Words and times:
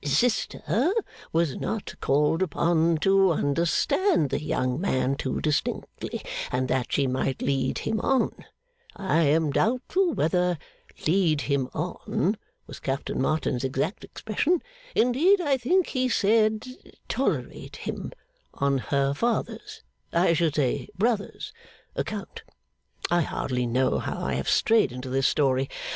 sister 0.03 0.91
was 1.31 1.57
not 1.57 1.93
called 2.01 2.41
upon 2.41 2.97
to 2.97 3.31
understand 3.31 4.31
the 4.31 4.41
young 4.41 4.81
man 4.81 5.15
too 5.15 5.39
distinctly, 5.39 6.23
and 6.51 6.67
that 6.67 6.91
she 6.91 7.05
might 7.05 7.39
lead 7.43 7.77
him 7.77 7.99
on 7.99 8.31
I 8.95 9.21
am 9.25 9.51
doubtful 9.51 10.15
whether 10.15 10.57
"lead 11.05 11.41
him 11.41 11.69
on" 11.75 12.35
was 12.65 12.79
Captain 12.79 13.21
Martin's 13.21 13.63
exact 13.63 14.03
expression: 14.03 14.63
indeed 14.95 15.39
I 15.39 15.57
think 15.57 15.85
he 15.85 16.09
said 16.09 16.65
tolerate 17.07 17.75
him 17.75 18.11
on 18.55 18.79
her 18.79 19.13
father's 19.13 19.83
I 20.11 20.33
should 20.33 20.55
say, 20.55 20.89
brother's 20.97 21.53
account. 21.95 22.41
I 23.11 23.21
hardly 23.21 23.67
know 23.67 23.99
how 23.99 24.19
I 24.19 24.33
have 24.33 24.49
strayed 24.49 24.91
into 24.91 25.11
this 25.11 25.27
story. 25.27 25.69